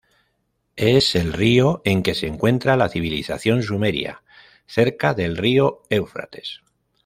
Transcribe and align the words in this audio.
Es 0.77 1.13
el 1.13 1.31
río 1.31 1.83
en 1.85 2.01
que 2.01 2.15
se 2.15 2.25
encuentra 2.25 2.75
la 2.75 2.89
civilización 2.89 3.61
sumeria, 3.61 4.23
cerca 4.65 5.13
del 5.13 5.37
río 5.37 5.83
Éufrates. 5.91 6.61